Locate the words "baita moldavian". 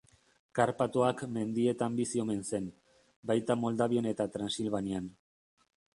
3.33-4.09